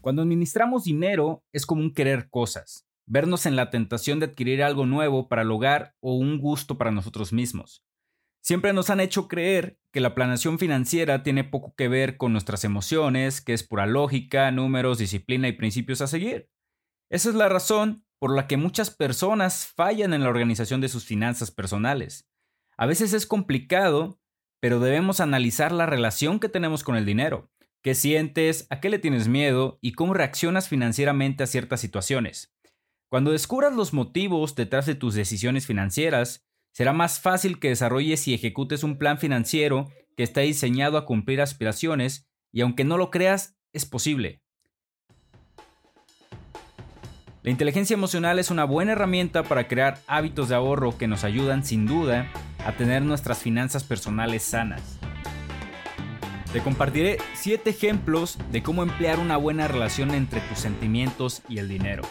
Cuando 0.01 0.23
administramos 0.23 0.83
dinero 0.83 1.45
es 1.53 1.67
como 1.67 1.83
un 1.83 1.95
querer 1.95 2.29
cosas, 2.31 2.89
vernos 3.07 3.47
en 3.47 3.55
la 3.55 3.71
tentación 3.71 4.19
de 4.19 4.27
adquirir 4.27 4.65
algo 4.65 4.87
nuevo 4.87 5.29
para 5.29 5.43
el 5.43 5.53
hogar 5.53 5.95
o 6.01 6.17
un 6.17 6.41
gusto 6.41 6.79
para 6.79 6.91
nosotros 6.91 7.33
mismos. 7.33 7.85
Siempre 8.43 8.73
nos 8.73 8.91
han 8.91 8.99
hecho 8.99 9.29
creer 9.29 9.79
que 9.93 10.01
la 10.01 10.17
planeación 10.17 10.59
financiera 10.59 11.23
tiene 11.23 11.45
poco 11.45 11.77
que 11.77 11.87
ver 11.87 12.17
con 12.17 12.33
nuestras 12.33 12.65
emociones, 12.65 13.41
que 13.41 13.53
es 13.53 13.63
pura 13.63 13.87
lógica, 13.87 14.51
números, 14.51 14.99
disciplina 14.99 15.47
y 15.47 15.53
principios 15.53 16.01
a 16.01 16.09
seguir. 16.09 16.51
Esa 17.09 17.29
es 17.29 17.37
la 17.37 17.49
razón 17.49 18.04
por 18.19 18.35
la 18.35 18.47
que 18.47 18.57
muchas 18.57 18.91
personas 18.91 19.67
fallan 19.67 20.15
en 20.15 20.23
la 20.23 20.29
organización 20.29 20.81
de 20.81 20.89
sus 20.89 21.05
finanzas 21.05 21.51
personales. 21.51 22.29
A 22.77 22.87
veces 22.87 23.13
es 23.13 23.27
complicado, 23.27 24.21
pero 24.61 24.81
debemos 24.81 25.21
analizar 25.21 25.73
la 25.73 25.87
relación 25.87 26.41
que 26.41 26.49
tenemos 26.49 26.85
con 26.85 26.97
el 26.97 27.05
dinero, 27.05 27.51
qué 27.83 27.95
sientes, 27.95 28.67
a 28.71 28.81
qué 28.81 28.89
le 28.89 28.99
tienes 28.99 29.29
miedo 29.29 29.79
y 29.81 29.93
cómo 29.93 30.15
reaccionas 30.15 30.69
financieramente 30.69 31.45
a 31.45 31.47
ciertas 31.47 31.81
situaciones. 31.81 32.55
Cuando 33.11 33.31
descubras 33.31 33.75
los 33.75 33.93
motivos 33.93 34.55
detrás 34.55 34.87
de 34.87 34.95
tus 34.95 35.15
decisiones 35.15 35.67
financieras, 35.67 36.47
será 36.73 36.93
más 36.93 37.21
fácil 37.21 37.61
que 37.61 37.69
desarrolles 37.69 38.27
y 38.27 38.35
ejecutes 38.35 38.83
un 38.83 38.99
plan 38.99 39.19
financiero 39.19 39.89
que 40.17 40.23
está 40.23 40.41
diseñado 40.41 40.99
a 40.99 41.07
cumplir 41.07 41.41
aspiraciones 41.41 42.29
y 42.53 42.63
aunque 42.63 42.85
no 42.85 42.99
lo 42.99 43.11
creas, 43.11 43.57
es 43.73 43.85
posible. 43.85 44.44
La 47.45 47.51
inteligencia 47.51 47.93
emocional 47.93 48.39
es 48.39 48.51
una 48.51 48.65
buena 48.65 48.93
herramienta 48.93 49.43
para 49.43 49.69
crear 49.69 49.99
hábitos 50.07 50.49
de 50.49 50.55
ahorro 50.55 50.97
que 50.97 51.07
nos 51.07 51.25
ayudan 51.25 51.63
sin 51.63 51.85
duda 51.85 52.27
a 52.65 52.73
tener 52.73 53.03
nuestras 53.03 53.37
finanzas 53.37 53.85
personales 53.85 54.43
sanas. 54.43 54.99
Te 56.55 56.63
compartiré 56.63 57.19
7 57.35 57.69
ejemplos 57.69 58.39
de 58.51 58.63
cómo 58.63 58.83
emplear 58.83 59.19
una 59.19 59.37
buena 59.37 59.69
relación 59.69 60.13
entre 60.13 60.41
tus 60.41 60.59
sentimientos 60.59 61.43
y 61.47 61.59
el 61.59 61.69
dinero. 61.69 62.05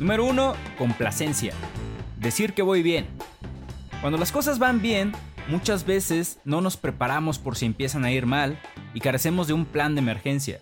Número 0.00 0.24
1. 0.24 0.54
Complacencia. 0.76 1.54
decir 2.18 2.52
que 2.52 2.62
voy 2.62 2.82
bien. 2.82 3.06
Cuando 4.00 4.18
las 4.18 4.32
cosas 4.32 4.58
van 4.58 4.82
bien, 4.82 5.12
muchas 5.48 5.86
veces 5.86 6.40
no 6.44 6.60
nos 6.60 6.76
preparamos 6.76 7.38
por 7.38 7.54
si 7.54 7.64
empiezan 7.64 8.04
a 8.04 8.10
ir 8.10 8.26
mal 8.26 8.58
y 8.92 8.98
carecemos 8.98 9.46
de 9.46 9.52
un 9.52 9.66
plan 9.66 9.94
de 9.94 10.00
emergencia. 10.00 10.58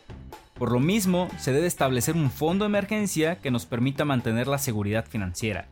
Por 0.62 0.71
lo 0.71 0.78
mismo, 0.78 1.26
se 1.38 1.52
debe 1.52 1.66
establecer 1.66 2.14
un 2.14 2.31
fondo 2.31 2.64
de 2.64 2.69
emergencia 2.69 3.40
que 3.40 3.50
nos 3.50 3.66
permita 3.66 4.04
mantener 4.04 4.47
la 4.47 4.59
seguridad 4.59 5.04
financiera. 5.04 5.66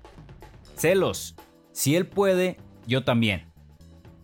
Celos. 0.76 1.36
Si 1.70 1.94
él 1.94 2.08
puede, 2.08 2.56
yo 2.88 3.04
también. 3.04 3.52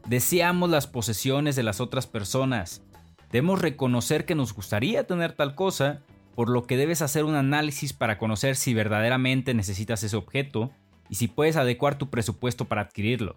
Deseamos 0.09 0.69
las 0.69 0.89
posesiones 0.89 1.55
de 1.55 1.63
las 1.63 1.81
otras 1.81 2.09
personas. 2.09 2.83
Debemos 3.31 3.63
reconocer 3.63 4.25
que 4.25 4.35
nos 4.35 4.53
gustaría 4.55 5.07
tener 5.07 5.35
tal 5.35 5.55
cosa, 5.55 6.03
por 6.35 6.49
lo 6.49 6.67
que 6.67 6.77
debes 6.77 7.01
hacer 7.01 7.23
un 7.23 7.37
análisis 7.37 7.93
para 7.93 8.19
conocer 8.19 8.57
si 8.57 8.75
verdaderamente 8.75 9.55
necesitas 9.55 10.03
ese 10.03 10.17
objeto 10.17 10.73
y 11.09 11.15
si 11.15 11.29
puedes 11.29 11.55
adecuar 11.55 11.97
tu 11.97 12.11
presupuesto 12.11 12.65
para 12.65 12.83
adquirirlo. 12.83 13.37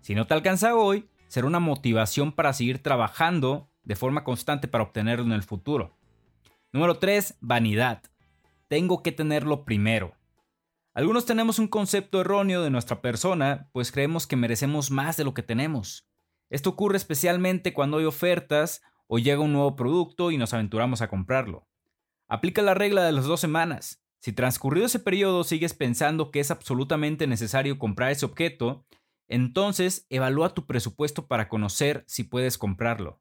Si 0.00 0.14
no 0.14 0.26
te 0.26 0.32
alcanza 0.32 0.74
hoy, 0.74 1.10
será 1.28 1.46
una 1.46 1.60
motivación 1.60 2.32
para 2.32 2.54
seguir 2.54 2.82
trabajando 2.82 3.68
de 3.84 3.96
forma 3.96 4.24
constante 4.24 4.66
para 4.66 4.84
obtenerlo 4.84 5.26
en 5.26 5.32
el 5.32 5.42
futuro. 5.42 5.99
Número 6.72 6.98
3. 7.00 7.38
Vanidad. 7.40 8.04
Tengo 8.68 9.02
que 9.02 9.10
tenerlo 9.10 9.64
primero. 9.64 10.14
Algunos 10.94 11.26
tenemos 11.26 11.58
un 11.58 11.66
concepto 11.66 12.20
erróneo 12.20 12.62
de 12.62 12.70
nuestra 12.70 13.02
persona, 13.02 13.68
pues 13.72 13.90
creemos 13.90 14.28
que 14.28 14.36
merecemos 14.36 14.92
más 14.92 15.16
de 15.16 15.24
lo 15.24 15.34
que 15.34 15.42
tenemos. 15.42 16.08
Esto 16.48 16.70
ocurre 16.70 16.96
especialmente 16.96 17.72
cuando 17.72 17.98
hay 17.98 18.04
ofertas 18.04 18.82
o 19.08 19.18
llega 19.18 19.40
un 19.40 19.52
nuevo 19.52 19.74
producto 19.74 20.30
y 20.30 20.36
nos 20.36 20.54
aventuramos 20.54 21.02
a 21.02 21.08
comprarlo. 21.08 21.66
Aplica 22.28 22.62
la 22.62 22.74
regla 22.74 23.04
de 23.04 23.12
las 23.12 23.24
dos 23.24 23.40
semanas. 23.40 24.04
Si 24.20 24.32
transcurrido 24.32 24.86
ese 24.86 25.00
periodo 25.00 25.42
sigues 25.42 25.74
pensando 25.74 26.30
que 26.30 26.38
es 26.38 26.52
absolutamente 26.52 27.26
necesario 27.26 27.80
comprar 27.80 28.12
ese 28.12 28.26
objeto, 28.26 28.86
entonces 29.26 30.06
evalúa 30.08 30.54
tu 30.54 30.66
presupuesto 30.66 31.26
para 31.26 31.48
conocer 31.48 32.04
si 32.06 32.22
puedes 32.22 32.58
comprarlo. 32.58 33.20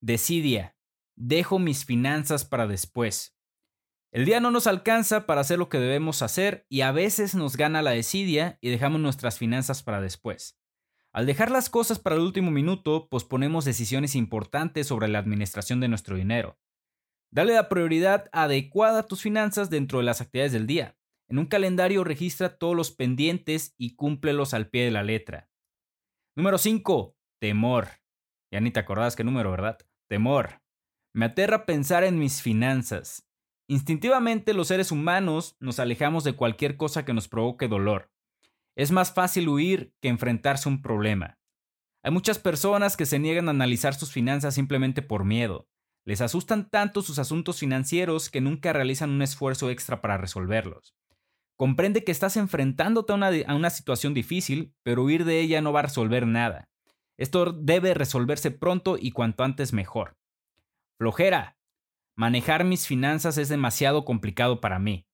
Decidia. 0.00 0.76
Dejo 1.16 1.58
mis 1.58 1.84
finanzas 1.84 2.44
para 2.44 2.66
después. 2.66 3.36
El 4.12 4.24
día 4.26 4.40
no 4.40 4.50
nos 4.50 4.66
alcanza 4.66 5.26
para 5.26 5.40
hacer 5.40 5.58
lo 5.58 5.68
que 5.68 5.78
debemos 5.78 6.20
hacer 6.20 6.66
y 6.68 6.82
a 6.82 6.92
veces 6.92 7.34
nos 7.34 7.56
gana 7.56 7.80
la 7.80 7.92
desidia 7.92 8.58
y 8.60 8.68
dejamos 8.68 9.00
nuestras 9.00 9.38
finanzas 9.38 9.82
para 9.82 10.00
después. 10.00 10.58
Al 11.12 11.26
dejar 11.26 11.50
las 11.50 11.68
cosas 11.68 11.98
para 11.98 12.16
el 12.16 12.22
último 12.22 12.50
minuto, 12.50 13.08
posponemos 13.08 13.64
decisiones 13.64 14.14
importantes 14.14 14.86
sobre 14.86 15.08
la 15.08 15.18
administración 15.18 15.80
de 15.80 15.88
nuestro 15.88 16.16
dinero. 16.16 16.58
Dale 17.30 17.54
la 17.54 17.68
prioridad 17.68 18.28
adecuada 18.32 19.00
a 19.00 19.06
tus 19.06 19.22
finanzas 19.22 19.70
dentro 19.70 19.98
de 19.98 20.04
las 20.04 20.20
actividades 20.20 20.52
del 20.52 20.66
día. 20.66 20.98
En 21.28 21.38
un 21.38 21.46
calendario 21.46 22.04
registra 22.04 22.58
todos 22.58 22.76
los 22.76 22.92
pendientes 22.92 23.74
y 23.78 23.96
cúmplelos 23.96 24.52
al 24.52 24.68
pie 24.68 24.84
de 24.84 24.90
la 24.90 25.02
letra. 25.02 25.50
Número 26.36 26.58
5. 26.58 27.16
Temor. 27.40 27.88
Ya 28.50 28.60
ni 28.60 28.70
te 28.70 28.80
acordás 28.80 29.16
qué 29.16 29.24
número, 29.24 29.50
¿verdad? 29.50 29.78
Temor. 30.08 30.61
Me 31.14 31.26
aterra 31.26 31.66
pensar 31.66 32.04
en 32.04 32.18
mis 32.18 32.40
finanzas. 32.40 33.28
Instintivamente 33.68 34.54
los 34.54 34.68
seres 34.68 34.90
humanos 34.90 35.56
nos 35.60 35.78
alejamos 35.78 36.24
de 36.24 36.32
cualquier 36.32 36.78
cosa 36.78 37.04
que 37.04 37.12
nos 37.12 37.28
provoque 37.28 37.68
dolor. 37.68 38.10
Es 38.76 38.92
más 38.92 39.12
fácil 39.12 39.48
huir 39.48 39.94
que 40.00 40.08
enfrentarse 40.08 40.68
a 40.68 40.72
un 40.72 40.80
problema. 40.80 41.38
Hay 42.02 42.12
muchas 42.12 42.38
personas 42.38 42.96
que 42.96 43.04
se 43.04 43.18
niegan 43.18 43.48
a 43.48 43.50
analizar 43.50 43.94
sus 43.94 44.10
finanzas 44.10 44.54
simplemente 44.54 45.02
por 45.02 45.24
miedo. 45.24 45.68
Les 46.06 46.22
asustan 46.22 46.70
tanto 46.70 47.02
sus 47.02 47.18
asuntos 47.18 47.60
financieros 47.60 48.30
que 48.30 48.40
nunca 48.40 48.72
realizan 48.72 49.10
un 49.10 49.20
esfuerzo 49.20 49.68
extra 49.68 50.00
para 50.00 50.16
resolverlos. 50.16 50.96
Comprende 51.56 52.04
que 52.04 52.10
estás 52.10 52.38
enfrentándote 52.38 53.12
a 53.12 53.16
una, 53.16 53.30
a 53.46 53.54
una, 53.54 53.68
situación 53.68 54.14
difícil, 54.14 54.74
pero 54.82 55.04
huir 55.04 55.26
de 55.26 55.40
ella 55.40 55.60
no 55.60 55.74
va 55.74 55.80
a 55.80 55.84
resolver 55.84 56.26
nada. 56.26 56.70
Esto 57.18 57.52
debe 57.52 57.92
resolverse 57.92 58.50
pronto 58.50 58.96
y 58.98 59.12
cuanto 59.12 59.44
antes 59.44 59.74
mejor. 59.74 60.16
Flojera. 60.98 61.58
Manejar 62.16 62.64
mis 62.64 62.86
finanzas 62.86 63.38
es 63.38 63.48
demasiado 63.48 64.04
complicado 64.04 64.60
para 64.60 64.78
mí. 64.78 65.06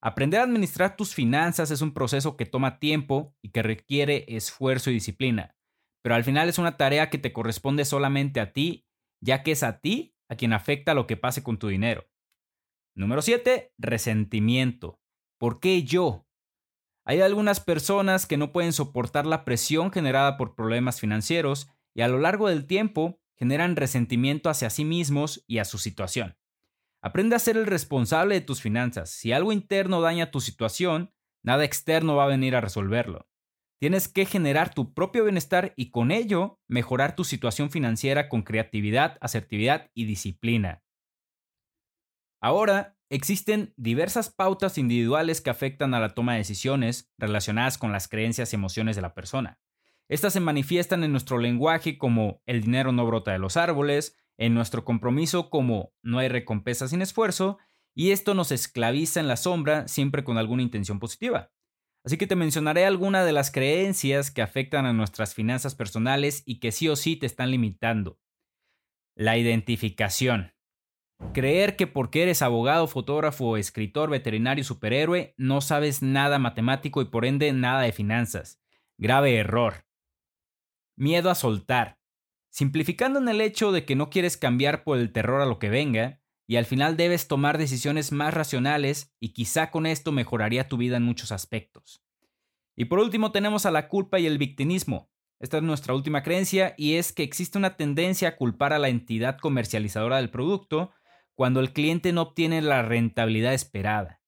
Aprender 0.00 0.40
a 0.40 0.44
administrar 0.44 0.96
tus 0.96 1.14
finanzas 1.14 1.70
es 1.70 1.80
un 1.80 1.94
proceso 1.94 2.36
que 2.36 2.44
toma 2.44 2.80
tiempo 2.80 3.36
y 3.40 3.50
que 3.50 3.62
requiere 3.62 4.24
esfuerzo 4.28 4.90
y 4.90 4.94
disciplina, 4.94 5.54
pero 6.02 6.16
al 6.16 6.24
final 6.24 6.48
es 6.48 6.58
una 6.58 6.76
tarea 6.76 7.08
que 7.08 7.18
te 7.18 7.32
corresponde 7.32 7.84
solamente 7.84 8.40
a 8.40 8.52
ti, 8.52 8.84
ya 9.20 9.44
que 9.44 9.52
es 9.52 9.62
a 9.62 9.80
ti 9.80 10.16
a 10.28 10.34
quien 10.34 10.52
afecta 10.52 10.94
lo 10.94 11.06
que 11.06 11.16
pase 11.16 11.44
con 11.44 11.58
tu 11.58 11.68
dinero. 11.68 12.08
Número 12.96 13.22
7. 13.22 13.74
Resentimiento. 13.78 15.00
¿Por 15.38 15.60
qué 15.60 15.84
yo? 15.84 16.26
Hay 17.06 17.20
algunas 17.20 17.60
personas 17.60 18.26
que 18.26 18.36
no 18.36 18.52
pueden 18.52 18.72
soportar 18.72 19.26
la 19.26 19.44
presión 19.44 19.92
generada 19.92 20.36
por 20.36 20.54
problemas 20.54 21.00
financieros 21.00 21.68
y 21.94 22.02
a 22.02 22.08
lo 22.08 22.18
largo 22.18 22.48
del 22.48 22.66
tiempo 22.66 23.21
generan 23.36 23.76
resentimiento 23.76 24.50
hacia 24.50 24.70
sí 24.70 24.84
mismos 24.84 25.44
y 25.46 25.58
a 25.58 25.64
su 25.64 25.78
situación. 25.78 26.36
Aprende 27.00 27.34
a 27.34 27.40
ser 27.40 27.56
el 27.56 27.66
responsable 27.66 28.36
de 28.36 28.40
tus 28.40 28.60
finanzas. 28.60 29.10
Si 29.10 29.32
algo 29.32 29.52
interno 29.52 30.00
daña 30.00 30.30
tu 30.30 30.40
situación, 30.40 31.12
nada 31.42 31.64
externo 31.64 32.14
va 32.14 32.24
a 32.24 32.28
venir 32.28 32.54
a 32.54 32.60
resolverlo. 32.60 33.28
Tienes 33.80 34.06
que 34.06 34.26
generar 34.26 34.72
tu 34.72 34.94
propio 34.94 35.24
bienestar 35.24 35.74
y 35.76 35.90
con 35.90 36.12
ello 36.12 36.60
mejorar 36.68 37.16
tu 37.16 37.24
situación 37.24 37.70
financiera 37.70 38.28
con 38.28 38.42
creatividad, 38.42 39.18
asertividad 39.20 39.90
y 39.92 40.04
disciplina. 40.04 40.84
Ahora, 42.40 42.96
existen 43.10 43.74
diversas 43.76 44.30
pautas 44.30 44.78
individuales 44.78 45.40
que 45.40 45.50
afectan 45.50 45.94
a 45.94 46.00
la 46.00 46.14
toma 46.14 46.32
de 46.32 46.38
decisiones 46.38 47.12
relacionadas 47.18 47.76
con 47.78 47.90
las 47.90 48.08
creencias 48.08 48.52
y 48.52 48.56
emociones 48.56 48.94
de 48.94 49.02
la 49.02 49.14
persona. 49.14 49.60
Estas 50.12 50.34
se 50.34 50.40
manifiestan 50.40 51.04
en 51.04 51.10
nuestro 51.10 51.38
lenguaje 51.38 51.96
como 51.96 52.42
el 52.44 52.60
dinero 52.60 52.92
no 52.92 53.06
brota 53.06 53.32
de 53.32 53.38
los 53.38 53.56
árboles, 53.56 54.14
en 54.36 54.52
nuestro 54.52 54.84
compromiso 54.84 55.48
como 55.48 55.94
no 56.02 56.18
hay 56.18 56.28
recompensa 56.28 56.86
sin 56.86 57.00
esfuerzo, 57.00 57.56
y 57.94 58.10
esto 58.10 58.34
nos 58.34 58.52
esclaviza 58.52 59.20
en 59.20 59.26
la 59.26 59.38
sombra 59.38 59.88
siempre 59.88 60.22
con 60.22 60.36
alguna 60.36 60.60
intención 60.60 60.98
positiva. 60.98 61.50
Así 62.04 62.18
que 62.18 62.26
te 62.26 62.36
mencionaré 62.36 62.84
algunas 62.84 63.24
de 63.24 63.32
las 63.32 63.50
creencias 63.50 64.30
que 64.30 64.42
afectan 64.42 64.84
a 64.84 64.92
nuestras 64.92 65.34
finanzas 65.34 65.74
personales 65.74 66.42
y 66.44 66.60
que 66.60 66.72
sí 66.72 66.90
o 66.90 66.96
sí 66.96 67.16
te 67.16 67.24
están 67.24 67.50
limitando. 67.50 68.20
La 69.16 69.38
identificación. 69.38 70.52
Creer 71.32 71.74
que 71.74 71.86
porque 71.86 72.24
eres 72.24 72.42
abogado, 72.42 72.86
fotógrafo, 72.86 73.56
escritor, 73.56 74.10
veterinario, 74.10 74.62
superhéroe, 74.62 75.32
no 75.38 75.62
sabes 75.62 76.02
nada 76.02 76.38
matemático 76.38 77.00
y 77.00 77.06
por 77.06 77.24
ende 77.24 77.50
nada 77.54 77.80
de 77.80 77.92
finanzas. 77.92 78.60
Grave 78.98 79.36
error. 79.36 79.86
Miedo 80.96 81.30
a 81.30 81.34
soltar. 81.34 81.98
Simplificando 82.50 83.18
en 83.18 83.28
el 83.28 83.40
hecho 83.40 83.72
de 83.72 83.84
que 83.84 83.96
no 83.96 84.10
quieres 84.10 84.36
cambiar 84.36 84.84
por 84.84 84.98
el 84.98 85.12
terror 85.12 85.40
a 85.40 85.46
lo 85.46 85.58
que 85.58 85.70
venga, 85.70 86.22
y 86.46 86.56
al 86.56 86.66
final 86.66 86.96
debes 86.96 87.28
tomar 87.28 87.58
decisiones 87.58 88.12
más 88.12 88.34
racionales 88.34 89.14
y 89.20 89.32
quizá 89.32 89.70
con 89.70 89.86
esto 89.86 90.12
mejoraría 90.12 90.68
tu 90.68 90.76
vida 90.76 90.96
en 90.96 91.02
muchos 91.02 91.32
aspectos. 91.32 92.02
Y 92.76 92.86
por 92.86 92.98
último 92.98 93.32
tenemos 93.32 93.66
a 93.66 93.70
la 93.70 93.88
culpa 93.88 94.18
y 94.18 94.26
el 94.26 94.38
victimismo. 94.38 95.10
Esta 95.40 95.58
es 95.58 95.62
nuestra 95.62 95.94
última 95.94 96.22
creencia 96.22 96.74
y 96.76 96.94
es 96.94 97.12
que 97.12 97.22
existe 97.22 97.58
una 97.58 97.76
tendencia 97.76 98.28
a 98.28 98.36
culpar 98.36 98.72
a 98.72 98.78
la 98.78 98.88
entidad 98.88 99.38
comercializadora 99.38 100.16
del 100.16 100.30
producto 100.30 100.92
cuando 101.34 101.60
el 101.60 101.72
cliente 101.72 102.12
no 102.12 102.22
obtiene 102.22 102.62
la 102.62 102.82
rentabilidad 102.82 103.54
esperada. 103.54 104.21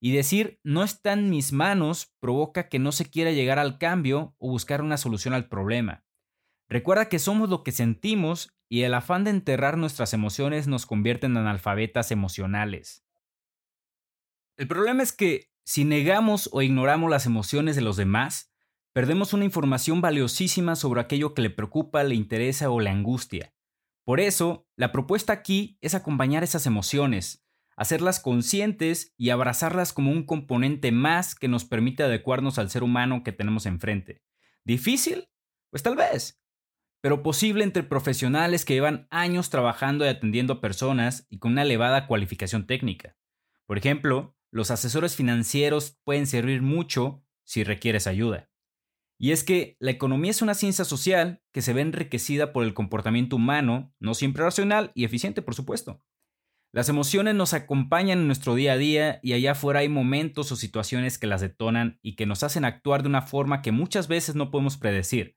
Y 0.00 0.12
decir 0.12 0.58
no 0.64 0.82
está 0.82 1.12
en 1.12 1.28
mis 1.28 1.52
manos 1.52 2.14
provoca 2.20 2.68
que 2.68 2.78
no 2.78 2.90
se 2.90 3.04
quiera 3.04 3.32
llegar 3.32 3.58
al 3.58 3.78
cambio 3.78 4.34
o 4.38 4.48
buscar 4.48 4.80
una 4.80 4.96
solución 4.96 5.34
al 5.34 5.48
problema. 5.48 6.04
Recuerda 6.68 7.08
que 7.08 7.18
somos 7.18 7.50
lo 7.50 7.62
que 7.62 7.72
sentimos 7.72 8.56
y 8.68 8.82
el 8.82 8.94
afán 8.94 9.24
de 9.24 9.30
enterrar 9.30 9.76
nuestras 9.76 10.14
emociones 10.14 10.68
nos 10.68 10.86
convierte 10.86 11.26
en 11.26 11.36
analfabetas 11.36 12.12
emocionales. 12.12 13.04
El 14.56 14.68
problema 14.68 15.02
es 15.02 15.12
que 15.12 15.50
si 15.64 15.84
negamos 15.84 16.48
o 16.52 16.62
ignoramos 16.62 17.10
las 17.10 17.26
emociones 17.26 17.76
de 17.76 17.82
los 17.82 17.96
demás, 17.96 18.52
perdemos 18.92 19.32
una 19.32 19.44
información 19.44 20.00
valiosísima 20.00 20.76
sobre 20.76 21.00
aquello 21.00 21.34
que 21.34 21.42
le 21.42 21.50
preocupa, 21.50 22.04
le 22.04 22.14
interesa 22.14 22.70
o 22.70 22.80
le 22.80 22.90
angustia. 22.90 23.54
Por 24.04 24.20
eso, 24.20 24.66
la 24.76 24.92
propuesta 24.92 25.32
aquí 25.32 25.78
es 25.80 25.94
acompañar 25.94 26.42
esas 26.42 26.66
emociones, 26.66 27.44
hacerlas 27.80 28.20
conscientes 28.20 29.14
y 29.16 29.30
abrazarlas 29.30 29.94
como 29.94 30.10
un 30.10 30.26
componente 30.26 30.92
más 30.92 31.34
que 31.34 31.48
nos 31.48 31.64
permite 31.64 32.02
adecuarnos 32.02 32.58
al 32.58 32.68
ser 32.68 32.82
humano 32.82 33.22
que 33.24 33.32
tenemos 33.32 33.64
enfrente. 33.64 34.22
¿Difícil? 34.66 35.30
Pues 35.70 35.82
tal 35.82 35.96
vez, 35.96 36.42
pero 37.00 37.22
posible 37.22 37.64
entre 37.64 37.82
profesionales 37.82 38.66
que 38.66 38.74
llevan 38.74 39.08
años 39.10 39.48
trabajando 39.48 40.04
y 40.04 40.08
atendiendo 40.08 40.52
a 40.52 40.60
personas 40.60 41.26
y 41.30 41.38
con 41.38 41.52
una 41.52 41.62
elevada 41.62 42.06
cualificación 42.06 42.66
técnica. 42.66 43.16
Por 43.64 43.78
ejemplo, 43.78 44.36
los 44.50 44.70
asesores 44.70 45.16
financieros 45.16 45.98
pueden 46.04 46.26
servir 46.26 46.60
mucho 46.60 47.24
si 47.44 47.64
requieres 47.64 48.06
ayuda. 48.06 48.50
Y 49.18 49.32
es 49.32 49.42
que 49.42 49.78
la 49.80 49.90
economía 49.90 50.32
es 50.32 50.42
una 50.42 50.52
ciencia 50.52 50.84
social 50.84 51.42
que 51.50 51.62
se 51.62 51.72
ve 51.72 51.80
enriquecida 51.80 52.52
por 52.52 52.62
el 52.62 52.74
comportamiento 52.74 53.36
humano, 53.36 53.94
no 54.00 54.12
siempre 54.12 54.44
racional 54.44 54.92
y 54.94 55.04
eficiente, 55.04 55.40
por 55.40 55.54
supuesto. 55.54 56.04
Las 56.72 56.88
emociones 56.88 57.34
nos 57.34 57.52
acompañan 57.52 58.20
en 58.20 58.26
nuestro 58.26 58.54
día 58.54 58.74
a 58.74 58.76
día 58.76 59.18
y 59.24 59.32
allá 59.32 59.52
afuera 59.52 59.80
hay 59.80 59.88
momentos 59.88 60.52
o 60.52 60.56
situaciones 60.56 61.18
que 61.18 61.26
las 61.26 61.40
detonan 61.40 61.98
y 62.00 62.14
que 62.14 62.26
nos 62.26 62.44
hacen 62.44 62.64
actuar 62.64 63.02
de 63.02 63.08
una 63.08 63.22
forma 63.22 63.60
que 63.60 63.72
muchas 63.72 64.06
veces 64.06 64.36
no 64.36 64.52
podemos 64.52 64.76
predecir. 64.76 65.36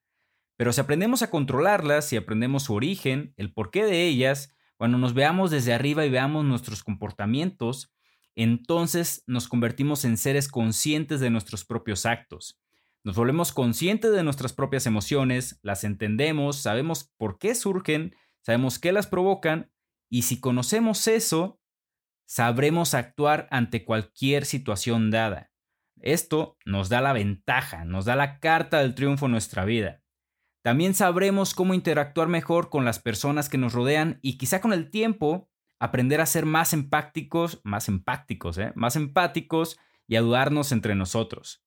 Pero 0.58 0.72
si 0.72 0.82
aprendemos 0.82 1.24
a 1.24 1.32
controlarlas, 1.32 2.08
si 2.08 2.18
aprendemos 2.18 2.64
su 2.64 2.76
origen, 2.76 3.34
el 3.36 3.52
porqué 3.52 3.84
de 3.84 4.08
ellas, 4.08 4.54
cuando 4.78 5.00
nos 5.00 5.16
veamos 5.16 5.50
desde 5.50 5.74
arriba 5.74 6.06
y 6.06 6.12
veamos 6.12 6.46
nuestros 6.46 6.84
comportamientos, 6.84 7.92
entonces 8.36 9.24
nos 9.26 9.48
convertimos 9.48 10.06
en 10.06 10.18
seres 10.18 10.48
conscientes 10.48 11.20
de 11.20 11.32
nuestros 11.32 11.66
propios 11.66 12.06
actos. 12.06 12.60
Nos 13.04 13.16
volvemos 13.16 13.52
conscientes 13.52 14.12
de 14.12 14.24
nuestras 14.24 14.54
propias 14.54 14.86
emociones, 14.86 15.60
las 15.64 15.84
entendemos, 15.84 16.58
sabemos 16.62 17.12
por 17.18 17.40
qué 17.40 17.56
surgen, 17.56 18.16
sabemos 18.42 18.78
qué 18.78 18.92
las 18.92 19.08
provocan 19.08 19.73
y 20.14 20.22
si 20.22 20.40
conocemos 20.40 21.08
eso, 21.08 21.60
sabremos 22.28 22.94
actuar 22.94 23.48
ante 23.50 23.84
cualquier 23.84 24.46
situación 24.46 25.10
dada. 25.10 25.52
Esto 26.02 26.56
nos 26.66 26.88
da 26.88 27.02
la 27.02 27.14
ventaja, 27.14 27.84
nos 27.84 28.06
da 28.06 28.16
la 28.16 28.40
carta 28.40 28.78
del 28.78 28.94
triunfo 28.94 29.26
en 29.26 29.32
nuestra 29.32 29.66
vida. 29.66 30.04
También 30.62 30.94
sabremos 30.94 31.56
cómo 31.56 31.74
interactuar 31.74 32.28
mejor 32.28 32.70
con 32.70 32.86
las 32.86 33.00
personas 33.00 33.50
que 33.50 33.58
nos 33.58 33.74
rodean 33.74 34.20
y 34.22 34.38
quizá 34.38 34.62
con 34.62 34.72
el 34.72 34.92
tiempo 34.92 35.50
aprender 35.80 36.22
a 36.22 36.28
ser 36.28 36.46
más 36.46 36.74
empáticos, 36.74 37.60
más 37.64 37.90
empáticos, 37.90 38.60
¿eh? 38.60 38.72
más 38.76 38.96
empáticos 38.96 39.80
y 40.06 40.16
ayudarnos 40.16 40.72
entre 40.72 40.94
nosotros. 40.94 41.66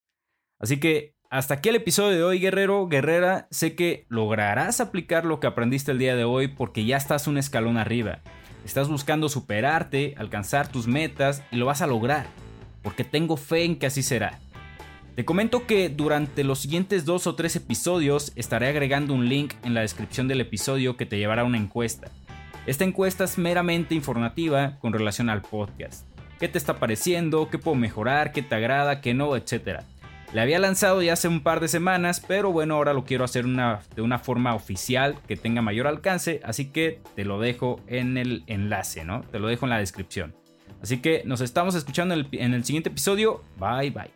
Así 0.61 0.79
que 0.79 1.16
hasta 1.31 1.55
aquí 1.55 1.69
el 1.69 1.77
episodio 1.77 2.17
de 2.17 2.25
hoy, 2.25 2.39
guerrero, 2.39 2.87
guerrera. 2.89 3.49
Sé 3.51 3.75
que 3.75 4.07
lograrás 4.09 4.81
aplicar 4.81 5.25
lo 5.25 5.41
que 5.41 5.47
aprendiste 5.47 5.93
el 5.93 5.99
día 5.99 6.17
de 6.17 6.25
hoy 6.25 6.49
porque 6.49 6.85
ya 6.85 6.97
estás 6.97 7.27
un 7.27 7.39
escalón 7.39 7.77
arriba. 7.77 8.21
Estás 8.65 8.89
buscando 8.89 9.29
superarte, 9.29 10.15
alcanzar 10.19 10.69
tus 10.69 10.87
metas 10.87 11.43
y 11.51 11.57
lo 11.57 11.67
vas 11.67 11.83
a 11.83 11.87
lograr, 11.87 12.27
porque 12.83 13.05
tengo 13.05 13.37
fe 13.37 13.65
en 13.65 13.77
que 13.77 13.87
así 13.87 14.03
será. 14.03 14.41
Te 15.15 15.25
comento 15.25 15.67
que 15.67 15.89
durante 15.89 16.45
los 16.45 16.59
siguientes 16.59 17.05
dos 17.05 17.27
o 17.27 17.35
tres 17.35 17.57
episodios 17.57 18.33
estaré 18.37 18.69
agregando 18.69 19.15
un 19.15 19.29
link 19.29 19.55
en 19.63 19.73
la 19.73 19.83
descripción 19.83 20.29
del 20.29 20.41
episodio 20.41 20.97
que 20.97 21.07
te 21.07 21.17
llevará 21.17 21.43
a 21.43 21.47
una 21.47 21.59
encuesta. 21.59 22.11
Esta 22.67 22.85
encuesta 22.85 23.25
es 23.25 23.39
meramente 23.39 23.95
informativa 23.95 24.79
con 24.81 24.93
relación 24.93 25.31
al 25.31 25.43
podcast. 25.43 26.05
¿Qué 26.39 26.49
te 26.49 26.59
está 26.59 26.79
pareciendo? 26.79 27.49
¿Qué 27.49 27.59
puedo 27.59 27.77
mejorar? 27.77 28.33
¿Qué 28.33 28.43
te 28.43 28.55
agrada? 28.55 29.01
¿Qué 29.01 29.15
no? 29.15 29.37
Etcétera. 29.37 29.85
Le 30.37 30.43
había 30.43 30.59
lanzado 30.59 31.01
ya 31.01 31.15
hace 31.15 31.29
un 31.29 31.41
par 31.41 31.61
de 31.61 31.69
semanas, 31.69 32.21
pero 32.21 32.53
bueno, 32.53 32.75
ahora 32.75 32.93
lo 32.93 33.07
quiero 33.07 33.25
hacer 33.25 33.47
de 33.47 34.03
una 34.03 34.19
forma 34.19 34.55
oficial 34.55 35.17
que 35.27 35.35
tenga 35.35 35.63
mayor 35.63 35.87
alcance, 35.87 36.43
así 36.45 36.67
que 36.67 37.01
te 37.15 37.25
lo 37.25 37.41
dejo 37.41 37.81
en 37.87 38.19
el 38.19 38.45
enlace, 38.47 39.03
¿no? 39.07 39.23
Te 39.23 39.39
lo 39.39 39.49
dejo 39.49 39.65
en 39.65 39.71
la 39.71 39.79
descripción. 39.79 40.35
Así 40.83 40.99
que 40.99 41.23
nos 41.25 41.41
estamos 41.41 41.75
escuchando 41.75 42.15
en 42.15 42.53
el 42.53 42.65
siguiente 42.67 42.91
episodio. 42.91 43.45
Bye 43.59 43.89
bye. 43.93 44.16